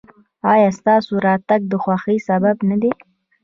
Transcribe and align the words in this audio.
ایا 0.51 0.69
ستاسو 0.79 1.11
راتګ 1.25 1.61
د 1.71 1.73
خوښۍ 1.83 2.17
سبب 2.27 2.55
نه 2.69 2.75
دی؟ 2.81 2.91